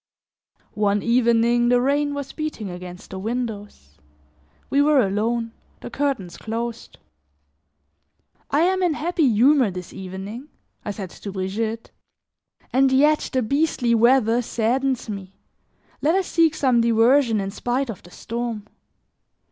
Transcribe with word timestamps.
One 0.73 1.03
evening 1.03 1.69
the 1.69 1.79
rain 1.79 2.15
was 2.15 2.31
beating 2.31 2.71
against 2.71 3.11
the 3.11 3.19
windows; 3.19 3.99
we 4.67 4.81
were 4.81 4.99
alone, 5.05 5.51
the 5.81 5.91
curtains 5.91 6.37
closed. 6.37 6.97
"I 8.49 8.61
am 8.61 8.81
in 8.81 8.95
happy 8.95 9.29
humor 9.31 9.69
this 9.69 9.93
evening," 9.93 10.49
I 10.83 10.89
said 10.89 11.11
to 11.11 11.31
Brigitte, 11.31 11.91
"and 12.73 12.91
yet 12.91 13.29
the 13.31 13.43
beastly 13.43 13.93
weather 13.93 14.41
saddens 14.41 15.07
me. 15.07 15.33
Let 16.01 16.15
us 16.15 16.25
seek 16.25 16.55
some 16.55 16.81
diversion 16.81 17.39
in 17.39 17.51
spite 17.51 17.91
of 17.91 18.01
the 18.01 18.09
storm." 18.09 18.65